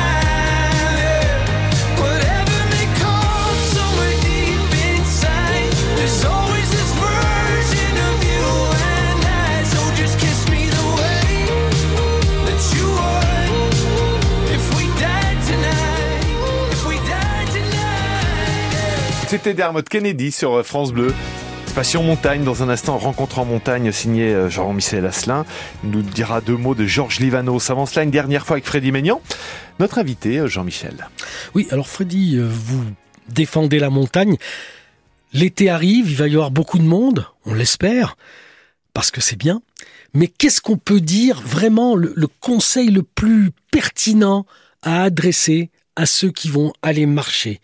[19.31, 21.13] C'était Dermot Kennedy sur euh, France Bleu.
[21.73, 25.45] Passion montagne, dans un instant, rencontre en montagne signé euh, Jean-Michel Asselin.
[25.85, 27.69] Il nous dira deux mots de Georges Livanos.
[27.69, 29.21] Avant cela, une dernière fois avec Freddy Maignan.
[29.79, 31.07] Notre invité, euh, Jean-Michel.
[31.55, 32.83] Oui, alors Freddy, vous
[33.29, 34.35] défendez la montagne.
[35.31, 38.17] L'été arrive, il va y avoir beaucoup de monde, on l'espère,
[38.93, 39.61] parce que c'est bien.
[40.13, 44.45] Mais qu'est-ce qu'on peut dire vraiment le conseil le plus pertinent
[44.81, 47.61] à adresser à ceux qui vont aller marcher?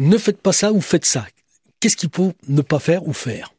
[0.00, 1.26] Ne faites pas ça ou faites ça.
[1.80, 3.52] Qu'est-ce qu'il faut ne pas faire ou faire?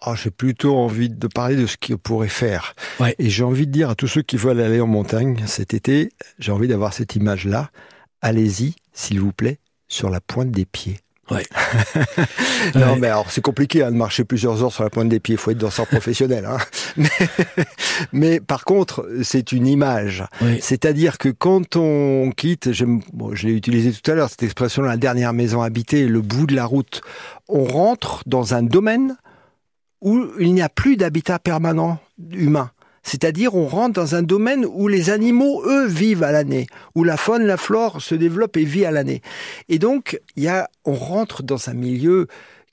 [0.00, 2.74] Ah, j'ai plutôt envie de parler de ce qu'on pourrait faire.
[3.00, 3.14] Ouais.
[3.18, 6.10] Et j'ai envie de dire à tous ceux qui veulent aller en montagne cet été,
[6.38, 7.70] j'ai envie d'avoir cette image-là.
[8.22, 11.00] Allez-y, s'il vous plaît, sur la pointe des pieds.
[11.30, 11.44] Ouais.
[12.74, 15.34] Non, mais alors c'est compliqué hein, de marcher plusieurs heures sur la pointe des pieds.
[15.34, 16.44] Il faut être danseur professionnel.
[16.44, 16.58] Hein.
[16.96, 17.08] Mais,
[18.12, 20.24] mais par contre, c'est une image.
[20.40, 20.58] Oui.
[20.60, 22.68] C'est-à-dire que quand on quitte,
[23.12, 26.46] bon, je l'ai utilisé tout à l'heure, cette expression, la dernière maison habitée, le bout
[26.46, 27.00] de la route,
[27.48, 29.16] on rentre dans un domaine
[30.00, 31.98] où il n'y a plus d'habitat permanent
[32.30, 32.70] humain.
[33.02, 37.16] C'est-à-dire, on rentre dans un domaine où les animaux, eux, vivent à l'année, où la
[37.16, 39.22] faune, la flore se développe et vit à l'année.
[39.68, 42.26] Et donc, y a, on rentre dans un milieu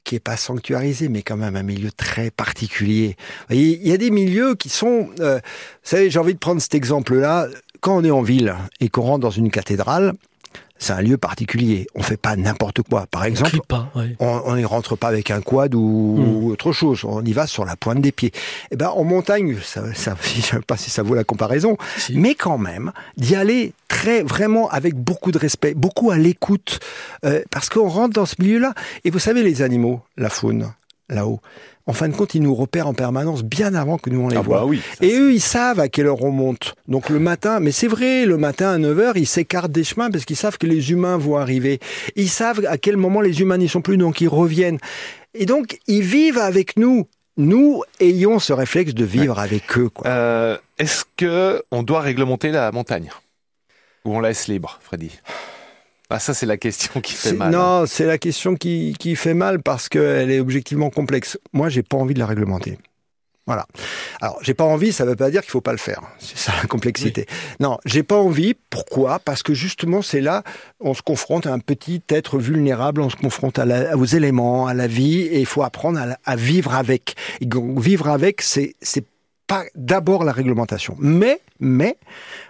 [0.03, 3.17] qui est pas sanctuarisé, mais quand même un milieu très particulier.
[3.49, 6.75] Il y a des milieux qui sont, euh, vous savez, j'ai envie de prendre cet
[6.75, 7.47] exemple-là.
[7.81, 10.13] Quand on est en ville et qu'on rentre dans une cathédrale,
[10.77, 11.87] c'est un lieu particulier.
[11.95, 13.05] On fait pas n'importe quoi.
[13.09, 14.15] Par exemple, crie pas, ouais.
[14.19, 16.43] on n'y rentre pas avec un quad ou, Hmm.
[16.45, 17.03] ou autre chose.
[17.05, 18.31] On y va sur la pointe des pieds.
[18.71, 22.17] Eh ben, en montagne, ça, ça, je sais pas si ça vaut la comparaison, Si.
[22.17, 26.79] mais quand même, d'y aller très, vraiment avec beaucoup de respect, beaucoup à l'écoute,
[27.25, 28.73] euh, parce qu'on rentre dans ce milieu-là.
[29.05, 30.71] Et vous savez, les animaux, la faune,
[31.09, 31.39] là-haut,
[31.87, 34.37] en fin de compte, ils nous repèrent en permanence bien avant que nous on les
[34.37, 34.59] Ah voit.
[34.61, 34.81] bah oui.
[35.01, 36.75] Et eux, ils savent à quelle heure on monte.
[36.87, 40.25] Donc le matin, mais c'est vrai, le matin à 9h, ils s'écartent des chemins parce
[40.25, 41.79] qu'ils savent que les humains vont arriver.
[42.15, 44.79] Ils savent à quel moment les humains n'y sont plus, donc ils reviennent.
[45.35, 47.07] Et donc, ils vivent avec nous.
[47.37, 49.89] Nous ayons ce réflexe de vivre avec eux.
[50.05, 53.11] Euh, Est-ce que on doit réglementer la montagne?
[54.05, 55.11] Ou on laisse libre, Freddy?
[56.09, 57.53] Ah, ça c'est la question qui fait mal.
[57.53, 57.57] hein.
[57.57, 61.39] Non, c'est la question qui, qui fait mal parce qu'elle est objectivement complexe.
[61.53, 62.77] Moi, j'ai pas envie de la réglementer.
[63.47, 63.67] Voilà.
[64.21, 66.01] Alors, j'ai pas envie, ça veut pas dire qu'il faut pas le faire.
[66.17, 67.27] C'est ça la complexité.
[67.59, 68.55] Non, j'ai pas envie.
[68.71, 69.19] Pourquoi?
[69.19, 70.41] Parce que justement, c'est là,
[70.79, 74.65] on se confronte à un petit être vulnérable, on se confronte à la- aux éléments,
[74.65, 77.15] à la vie, et il faut apprendre à, vivre avec.
[77.39, 79.05] Et vivre avec, c'est c'est
[79.47, 81.97] pas d'abord la réglementation, mais mais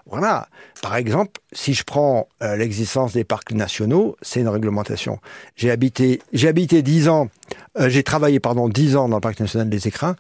[0.06, 0.48] voilà.
[0.82, 5.20] Par exemple, si je prends euh, l'existence des parcs nationaux, c'est une réglementation.
[5.56, 7.28] J'ai habité, j'ai habité dix ans,
[7.78, 10.16] euh, j'ai travaillé pardon dix ans dans le parc national des Écrins.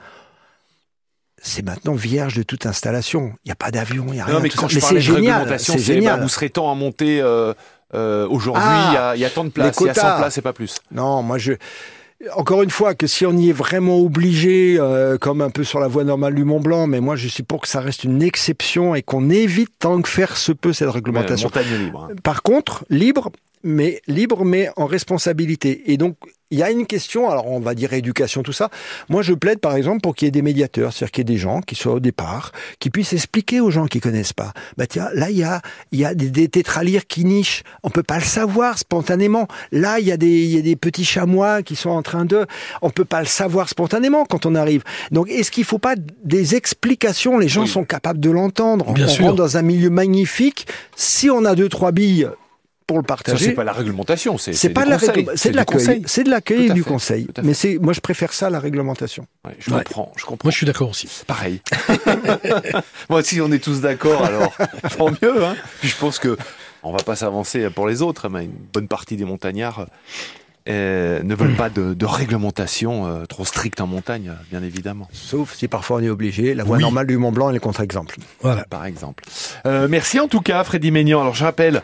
[1.41, 3.33] C'est maintenant vierge de toute installation.
[3.45, 4.35] Il n'y a pas d'avion, il n'y a rien.
[4.35, 5.33] Non, mais quand je parlais c'est de génial.
[5.41, 7.21] réglementation, C'est bah, vous serez temps à monter.
[7.21, 7.53] euh,
[7.93, 10.17] euh, Aujourd'hui, il Ah, y, y a tant de places, il y a 100 quotas.
[10.17, 10.77] places et pas plus.
[10.91, 11.53] Non, moi je.
[12.34, 15.80] Encore une fois, que si on y est vraiment obligé, euh, comme un peu sur
[15.80, 18.23] la voie normale du Mont Blanc, mais moi je suis pour que ça reste une
[18.23, 21.47] exception et qu'on évite tant que faire se peut cette réglementation.
[21.47, 22.08] montagne libre.
[22.10, 22.15] hein.
[22.23, 23.32] Par contre, libre,
[23.63, 25.91] mais libre, mais en responsabilité.
[25.91, 26.15] Et donc,
[26.51, 28.69] il y a une question, alors on va dire éducation, tout ça.
[29.10, 31.34] Moi, je plaide, par exemple, pour qu'il y ait des médiateurs, c'est-à-dire qu'il y ait
[31.36, 34.53] des gens qui soient au départ, qui puissent expliquer aux gens qui connaissent pas.
[34.77, 37.63] Bah tiens, là, il y a, il y a des, des tétralyres qui nichent.
[37.84, 39.47] On peut pas le savoir spontanément.
[39.71, 42.25] Là, il y a des, il y a des petits chamois qui sont en train
[42.25, 42.45] de,
[42.81, 44.84] on peut pas le savoir spontanément quand on arrive.
[45.12, 47.38] Donc, est-ce qu'il faut pas des explications?
[47.39, 47.67] Les gens Oui.
[47.67, 48.93] sont capables de l'entendre.
[48.93, 49.25] Bien on sûr.
[49.25, 50.67] rentre dans un milieu magnifique.
[50.95, 52.29] Si on a deux, trois billes
[52.87, 53.45] pour le Ça, partager.
[53.45, 56.03] c'est pas la réglementation, c'est C'est pas de la c'est de l'accueil, conseil.
[56.05, 57.27] c'est de l'accueil et du conseil.
[57.43, 59.25] Mais c'est, moi, je préfère ça à la réglementation.
[59.45, 59.83] Ouais, je Ouais.
[59.83, 60.45] comprends, je comprends.
[60.47, 61.09] Moi, je suis d'accord aussi.
[61.25, 61.61] Pareil.
[63.09, 64.53] Moi, si on est tous d'accord, alors
[64.97, 65.43] tant mieux.
[65.45, 65.55] Hein.
[65.79, 66.37] Puis je pense que
[66.83, 69.87] on va pas s'avancer pour les autres, mais une bonne partie des montagnards
[70.67, 75.07] euh, ne veulent pas de, de réglementation euh, trop stricte en montagne, bien évidemment.
[75.11, 76.53] Sauf si parfois on est obligé.
[76.53, 76.81] La voie Oui.
[76.83, 78.17] normale du Mont Blanc est le contre-exemple.
[78.41, 78.65] Voilà.
[78.69, 79.23] par exemple.
[79.65, 81.21] Euh, merci en tout cas, Freddy Maignan.
[81.21, 81.81] Alors, je rappelle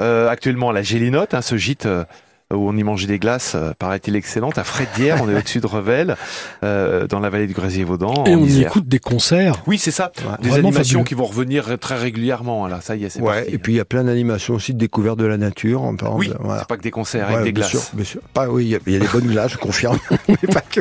[0.00, 2.04] euh, actuellement la Gélinote, hein, ce gîte euh,
[2.52, 5.66] où on y mangeait des glaces, euh, paraît-il excellente, à Frédière, on est au-dessus de
[5.68, 6.16] Revel,
[6.64, 8.24] euh, dans la vallée du Grasier-Vaudan.
[8.26, 8.66] Et on Isère.
[8.70, 9.62] écoute des concerts.
[9.68, 10.10] Oui, c'est ça.
[10.18, 10.32] Ouais.
[10.42, 11.04] Des animations fabuleux.
[11.04, 12.66] qui vont revenir très régulièrement.
[12.66, 13.42] Là, ça y est, c'est Ouais.
[13.42, 13.54] parti.
[13.54, 15.82] Et puis il y a plein d'animations aussi de découverte de la nature.
[15.82, 16.60] En parlant oui, de- voilà.
[16.62, 17.70] c'est pas que des concerts Ouais, avec des bien glaces.
[17.84, 18.20] sûr, bien sûr.
[18.34, 19.98] Pas, oui, il y y, a des bonnes glaces, je confirme.
[20.28, 20.80] Mais pas que.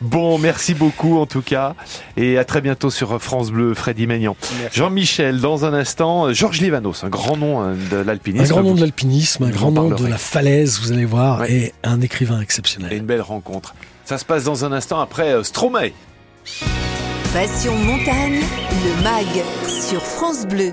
[0.00, 1.74] Bon, merci beaucoup en tout cas,
[2.16, 4.36] et à très bientôt sur France Bleu, Freddy Maignan.
[4.72, 8.44] Jean-Michel, dans un instant, Georges Livanos, un grand nom euh, de l'alpinisme.
[8.44, 11.52] Un grand nom de l'alpinisme, un grand nom de la falaise, vous allez voir, Ouais.
[11.52, 12.92] et un écrivain Et exceptionnel.
[12.92, 13.74] une belle rencontre.
[14.04, 15.90] Ça se passe dans un instant après euh, Stromae.
[17.32, 18.40] Passion montagne,
[18.84, 20.72] le MAG sur France Bleu.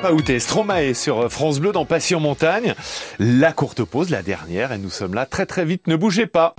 [0.00, 2.74] Papa Outé, Stromae sur France Bleu dans Passion Montagne.
[3.18, 5.86] La courte pause, la dernière, et nous sommes là très très vite.
[5.88, 6.54] Ne bougez pas.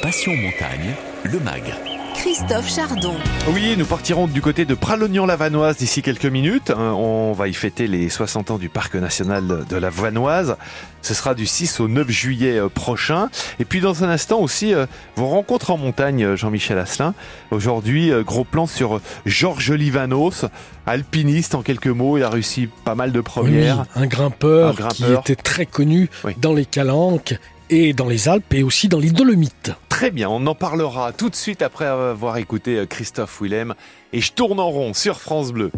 [0.00, 0.94] Passion Montagne,
[1.24, 1.93] le MAG.
[2.24, 3.12] Christophe Chardon.
[3.52, 6.70] Oui, nous partirons du côté de Pralognan-la-Vanoise d'ici quelques minutes.
[6.70, 10.56] Hein, On va y fêter les 60 ans du parc national de la Vanoise.
[11.02, 13.28] Ce sera du 6 au 9 juillet euh, prochain.
[13.60, 17.12] Et puis dans un instant aussi, euh, vos rencontres en montagne, euh, Jean-Michel Asselin.
[17.50, 20.46] Aujourd'hui, gros plan sur Georges Livanos,
[20.86, 22.16] alpiniste en quelques mots.
[22.16, 23.80] Il a réussi pas mal de premières.
[23.96, 24.94] Oui, un grimpeur, Un grimpeur.
[24.94, 26.32] qui était très connu Oui.
[26.38, 27.34] dans les Calanques
[27.70, 29.72] et dans les Alpes et aussi dans les Dolomites.
[29.88, 33.74] Très bien, on en parlera tout de suite après avoir écouté euh, Christophe Willem.
[34.12, 35.70] Et je tourne en rond sur France Bleu.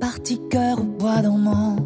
[0.00, 1.76] Parti cœur au bois dormant,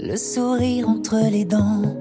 [0.00, 1.96] le sourire entre les dents,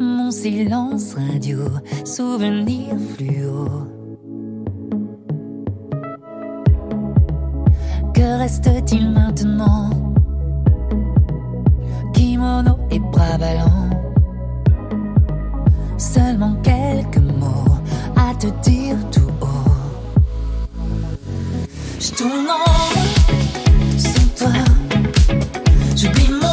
[0.00, 1.58] mon silence radio,
[2.04, 3.68] souvenir fluo.
[8.14, 9.90] Que reste-t-il maintenant?
[12.16, 13.90] Kimono et bras ballants,
[15.98, 17.76] seulement quelques mots
[18.16, 19.70] à te dire tout haut.
[22.00, 24.52] Je tourne en sans toi.
[25.94, 26.45] J'oublie mon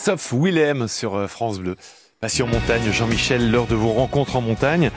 [0.00, 1.76] Christophe Willem sur euh, France Bleu.
[2.20, 4.90] Passion montagne, Jean-Michel, l'heure de vos rencontres en montagne.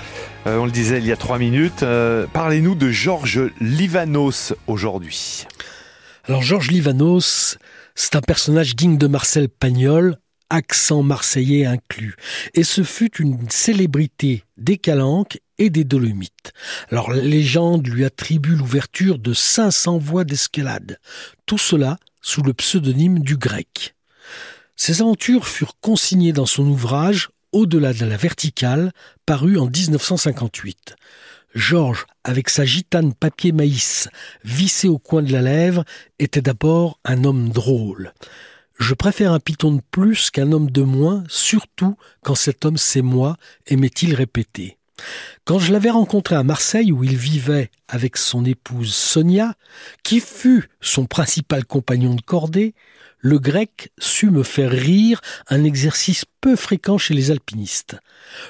[0.48, 1.84] Euh, on le disait il y a trois minutes.
[1.84, 5.46] Euh, Parlez-nous de Georges Livanos aujourd'hui.
[6.24, 7.58] Alors Georges Livanos,
[7.96, 10.16] c'est un personnage digne de Marcel Pagnol,
[10.50, 12.16] accent marseillais inclus.
[12.54, 16.54] Et ce fut une célébrité des Calanques et des Dolomites.
[16.90, 20.98] Alors la légende lui attribue l'ouverture de 500 voies d'escalade.
[21.46, 23.93] Tout cela sous le pseudonyme du grec.
[24.76, 28.92] Ses aventures furent consignées dans son ouvrage Au-delà de la verticale,
[29.26, 30.96] paru en 1958.
[31.54, 34.10] Georges, avec sa gitane papier maïs
[34.44, 35.86] vissée au coin de la lèvre,
[36.18, 38.14] était d'abord un homme drôle.
[38.80, 43.04] Je préfère un python de plus qu'un homme de moins, surtout quand cet homme c'est
[43.04, 44.78] moi, aimait-il répéter.
[45.46, 49.54] Quand je l'avais rencontré à Marseille où il vivait avec son épouse Sonia,
[50.04, 52.74] qui fut son principal compagnon de cordée,
[53.24, 57.96] le grec sut me faire rire, un exercice peu fréquent chez les alpinistes.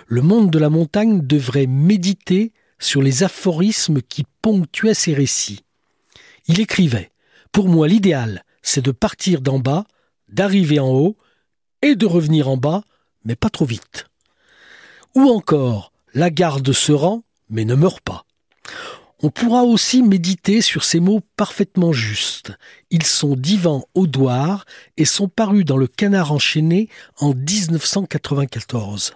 [0.07, 5.63] Le monde de la montagne devrait méditer sur les aphorismes qui ponctuaient ses récits.
[6.47, 7.11] Il écrivait
[7.51, 9.86] Pour moi, l'idéal, c'est de partir d'en bas,
[10.28, 11.17] d'arriver en haut
[11.84, 12.84] et de revenir en bas,
[13.26, 14.07] mais pas trop vite.
[15.13, 18.26] Ou encore La garde se rend, mais ne meurt pas.
[19.26, 22.51] On pourra aussi méditer sur ces mots parfaitement justes.
[22.91, 24.65] Ils sont d'Ivan Audouard
[24.97, 29.15] et sont parus dans le Canard enchaîné en 1994.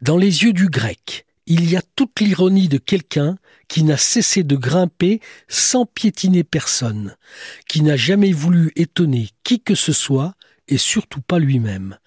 [0.00, 4.42] Dans les yeux du grec, il y a toute l'ironie de quelqu'un qui n'a cessé
[4.42, 7.14] de grimper sans piétiner personne,
[7.68, 10.34] qui n'a jamais voulu étonner qui que ce soit
[10.72, 11.98] et surtout pas lui-même.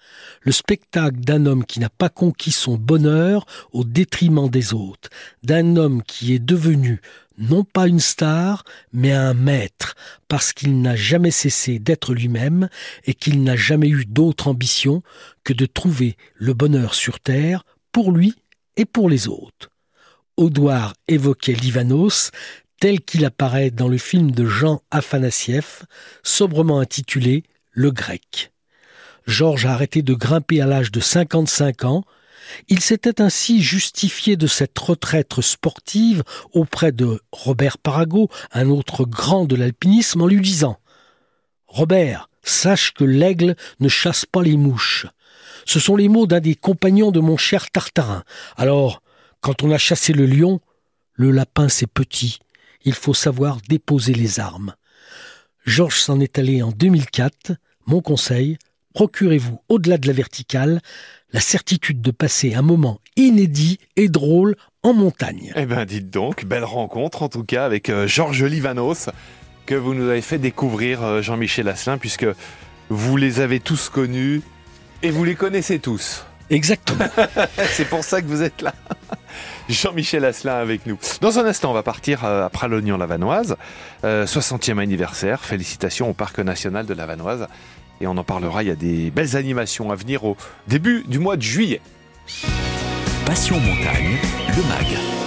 [0.42, 5.08] Le spectacle d'un homme qui n'a pas conquis son bonheur au détriment des autres,
[5.42, 7.00] d'un homme qui est devenu
[7.38, 9.94] non pas une star, mais un maître,
[10.26, 12.68] parce qu'il n'a jamais cessé d'être lui-même
[13.04, 15.02] et qu'il n'a jamais eu d'autre ambition
[15.44, 18.34] que de trouver le bonheur sur terre pour lui
[18.76, 19.70] et pour les autres.
[20.36, 22.30] Audouard évoquait Livanos
[22.80, 25.84] tel qu'il apparaît dans le film de Jean Afanassieff,
[26.22, 28.52] sobrement intitulé Le Grec.
[29.26, 32.04] Georges a arrêté de grimper à l'âge de 55 ans.
[32.68, 36.22] Il s'était ainsi justifié de cette retraite sportive
[36.52, 40.78] auprès de Robert Parago, un autre grand de l'alpinisme, en lui disant
[41.66, 45.06] Robert, sache que l'aigle ne chasse pas les mouches.
[45.64, 48.22] Ce sont les mots d'un des compagnons de mon cher Tartarin.
[48.56, 49.02] Alors,
[49.40, 50.60] quand on a chassé le lion,
[51.14, 52.38] le lapin c'est petit.
[52.84, 54.74] Il faut savoir déposer les armes.
[55.64, 57.52] Georges s'en est allé en 2004.
[57.86, 58.58] Mon conseil,
[58.96, 60.80] procurez-vous, au-delà de la verticale,
[61.30, 65.52] la certitude de passer un moment inédit et drôle en montagne.
[65.54, 69.10] Eh ben, dites donc, belle rencontre en tout cas avec euh, Georges Livanos
[69.66, 72.26] que vous nous avez fait découvrir, euh, Jean-Michel Asselin, puisque
[72.88, 74.40] vous les avez tous connus
[75.02, 76.24] et vous les connaissez tous.
[76.48, 77.04] Exactement.
[77.72, 78.72] C'est pour ça que vous êtes là.
[79.68, 80.98] Jean-Michel Asselin avec nous.
[81.20, 83.56] Dans un instant, on va partir euh, à Pralognan-la-Vanoise.
[84.04, 85.44] Euh, 60e anniversaire.
[85.44, 87.46] Félicitations au Parc National de la Vanoise.
[88.00, 90.36] Et on en parlera, il y a des belles animations à venir au
[90.68, 91.80] début du mois de juillet.
[93.24, 94.18] Passion montagne,
[94.48, 95.25] le MAG.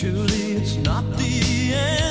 [0.00, 2.09] Surely it's not the end.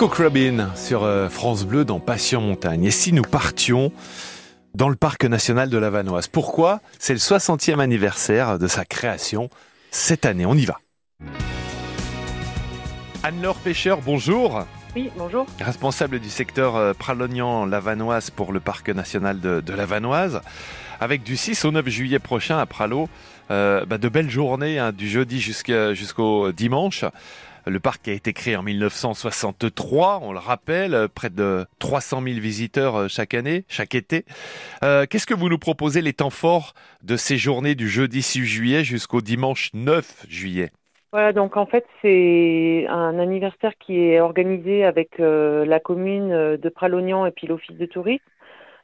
[0.00, 2.86] Les Cochrabin sur euh, France Bleu dans Passion Montagne.
[2.86, 3.92] Et si nous partions
[4.72, 6.26] dans le parc national de la Vanoise?
[6.26, 6.80] Pourquoi?
[6.98, 9.50] C'est le 60e anniversaire de sa création
[9.90, 10.46] cette année.
[10.46, 10.78] On y va.
[13.22, 14.64] Anne-Laure Pêcheur, bonjour.
[14.96, 15.44] Oui, bonjour.
[15.60, 20.40] Responsable du secteur euh, Pralognan-Lavanoise pour le parc national de, de la Vanoise.
[20.98, 23.10] Avec du 6 au 9 juillet prochain à Pralo,
[23.50, 27.04] euh, bah, de belles journées hein, du jeudi jusqu'au dimanche.
[27.66, 32.40] Le parc a été créé en 1963, on le rappelle, euh, près de 300 000
[32.40, 34.24] visiteurs euh, chaque année, chaque été.
[34.82, 38.46] Euh, Qu'est-ce que vous nous proposez les temps forts de ces journées du jeudi 6
[38.46, 40.70] juillet jusqu'au dimanche 9 juillet?
[41.12, 47.26] Voilà, donc en fait, c'est un anniversaire qui est organisé avec la commune de Pralognan
[47.26, 48.22] et puis l'office de tourisme.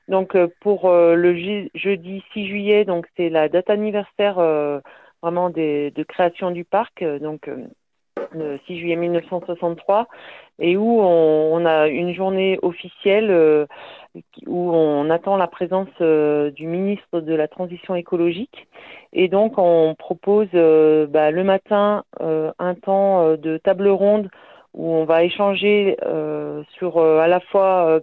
[0.09, 4.41] Donc pour le je- jeudi 6 juillet, donc c'est la date anniversaire
[5.23, 7.05] vraiment de création du parc,
[8.33, 10.09] le 6 juillet 1963,
[10.59, 13.67] et où on, a une journée officielle euh,
[14.47, 18.67] où on attend la présence euh, du ministre de la Transition écologique.
[19.13, 24.31] Et donc, on propose euh, bah, le matin un temps de table ronde
[24.75, 25.97] où on va échanger
[26.79, 28.01] sur à la fois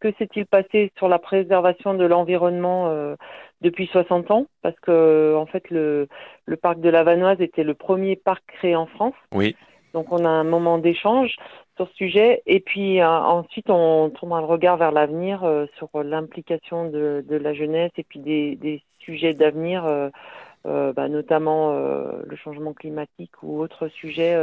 [0.00, 3.16] que s'est-il passé sur la préservation de l'environnement
[3.62, 6.08] depuis 60 ans, parce que en fait le,
[6.46, 9.14] le parc de la Vanoise était le premier parc créé en France.
[9.32, 9.56] Oui.
[9.94, 11.36] Donc on a un moment d'échange
[11.76, 15.88] sur ce sujet et puis euh, ensuite on tourne le regard vers l'avenir euh, sur
[16.02, 22.36] l'implication de, de la jeunesse et puis des, des sujets d'avenir, euh, bah, notamment le
[22.36, 24.36] changement climatique ou autres sujets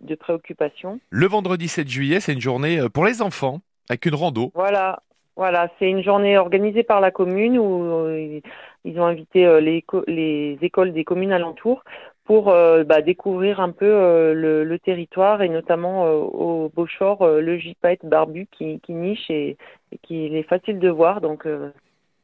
[0.00, 1.00] de préoccupation.
[1.10, 4.52] Le vendredi 7 juillet, c'est une journée pour les enfants, avec une rando.
[4.54, 5.02] Voilà,
[5.36, 8.40] voilà, c'est une journée organisée par la commune où euh,
[8.84, 11.82] ils ont invité euh, les, éco- les écoles des communes alentours
[12.24, 18.46] pour euh, bah, découvrir un peu le, territoire et notamment au Beauchor le gypaète barbu
[18.50, 19.56] qui, niche et,
[19.92, 21.20] et qu'il est facile de voir.
[21.20, 21.46] Donc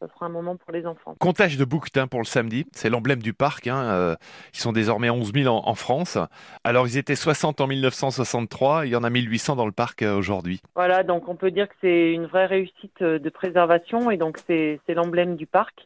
[0.01, 1.15] ça sera un moment pour les enfants.
[1.21, 3.67] Comptage de bouquetins pour le samedi, c'est l'emblème du parc.
[3.67, 3.83] Hein.
[3.85, 4.17] euh,
[4.55, 6.19] ils sont désormais 11 000 en, en France.
[6.65, 10.17] Alors ils étaient 60 en 1963, il y en a 1800 dans le parc euh,
[10.17, 10.61] aujourd'hui.
[10.75, 14.39] Voilà, donc on peut dire que c'est une vraie réussite euh, de préservation et donc
[14.47, 15.85] c'est l'emblème du parc.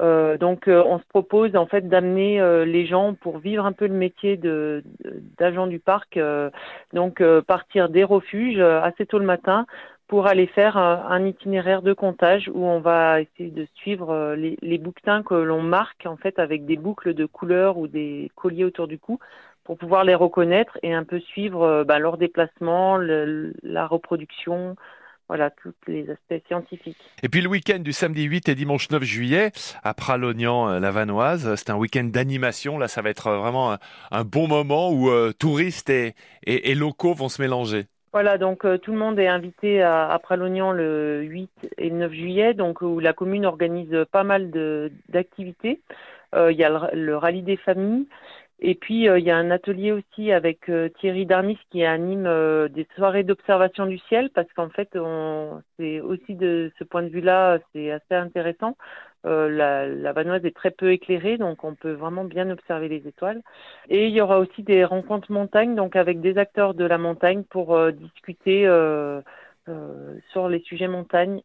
[0.00, 3.72] Euh, donc euh, on se propose en fait d'amener euh, les gens pour vivre un
[3.72, 4.84] peu le métier de
[5.38, 6.18] d'agent du parc,
[6.92, 9.66] donc partir des refuges assez tôt le matin
[10.08, 14.36] pour aller faire un, un itinéraire de comptage où on va essayer de suivre euh,
[14.36, 18.64] les, bouquetins que l'on marque en fait avec des boucles de couleurs ou des colliers
[18.64, 19.18] autour du cou
[19.64, 24.76] pour pouvoir les reconnaître et un peu suivre euh, bah, leur déplacement, la reproduction,
[25.28, 26.96] voilà, tous les aspects scientifiques.
[27.22, 29.52] Et puis le week-end du samedi 8 et dimanche 9 juillet
[29.82, 32.78] à Pralognan, euh, la Vanoise, c'est un week-end d'animation.
[32.78, 33.76] Là, ça va être euh, vraiment
[34.10, 37.86] un, bon moment où euh, touristes et locaux vont se mélanger.
[38.12, 41.96] Voilà, donc euh, tout le monde est invité à, à Pralognan le 8 et le
[41.96, 44.50] 9 juillet, donc où la commune organise pas mal
[45.08, 45.82] d'activités.
[46.34, 48.06] Euh, Il y a le, le rallye des familles,
[48.60, 52.26] et puis euh, il y a un atelier aussi avec euh, Thierry Darnis qui anime
[52.26, 54.90] euh, des soirées d'observation du ciel, parce qu'en fait,
[55.78, 58.76] c'est aussi de ce point de vue-là, c'est assez intéressant.
[59.26, 63.06] Euh, la, la Vanoise est très peu éclairée, donc on peut vraiment bien observer les
[63.08, 63.42] étoiles.
[63.88, 67.42] Et il y aura aussi des rencontres montagne, donc avec des acteurs de la montagne
[67.44, 69.20] pour euh, discuter euh,
[70.32, 71.42] sur les sujets montagne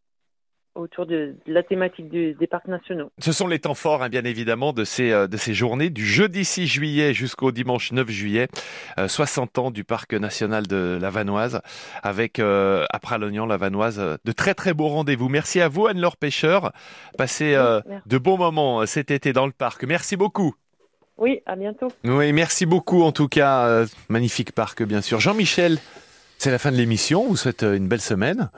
[0.76, 3.12] autour de, de la thématique du- des parcs nationaux.
[3.20, 6.06] Ce sont les temps forts, hein, bien évidemment, de ces, euh, de ces journées, du
[6.06, 8.48] jeudi 6 juillet jusqu'au dimanche 9 juillet,
[8.98, 11.62] euh, 60 ans du parc national de la Vanoise,
[12.02, 15.30] avec euh, à Pralognan, la Vanoise, euh, de très très beaux rendez-vous.
[15.30, 16.72] Merci à vous, Anne-Laure Pêcheur.
[17.18, 19.84] Passez euh, de bons moments euh, cet été dans le parc.
[19.84, 20.56] Merci beaucoup.
[21.18, 21.90] Oui, à bientôt.
[22.04, 23.68] Oui, merci beaucoup en tout cas.
[23.68, 25.20] euh, magnifique parc, bien sûr.
[25.20, 25.78] Jean-Michel,
[26.44, 27.24] c'est la fin de l'émission.
[27.24, 28.50] On vous souhaite euh, une belle semaine.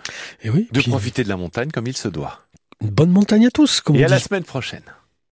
[0.41, 2.41] Et oui, De puis profiter de la montagne comme il se doit.
[2.81, 4.81] une bonne montagne à tous, comme Et on à la semaine prochaine.